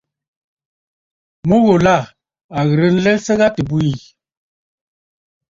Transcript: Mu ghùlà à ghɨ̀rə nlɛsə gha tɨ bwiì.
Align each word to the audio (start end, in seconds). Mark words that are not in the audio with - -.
Mu 1.47 1.55
ghùlà 1.65 1.97
à 2.57 2.59
ghɨ̀rə 2.67 2.87
nlɛsə 2.93 3.33
gha 3.39 3.47
tɨ 3.55 3.61
bwiì. 3.69 3.93